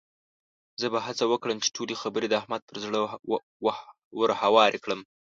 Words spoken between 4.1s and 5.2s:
ورهوارې کړم.